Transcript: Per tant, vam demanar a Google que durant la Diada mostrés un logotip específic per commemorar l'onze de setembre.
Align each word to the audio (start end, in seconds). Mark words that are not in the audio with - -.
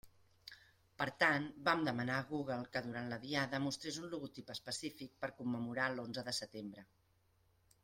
Per 1.01 1.05
tant, 1.23 1.43
vam 1.67 1.83
demanar 1.87 2.15
a 2.21 2.23
Google 2.31 2.57
que 2.77 2.81
durant 2.87 3.13
la 3.13 3.19
Diada 3.27 3.61
mostrés 3.67 4.01
un 4.05 4.09
logotip 4.15 4.51
específic 4.57 5.15
per 5.27 5.31
commemorar 5.43 5.89
l'onze 5.95 6.27
de 6.31 6.37
setembre. 6.41 6.89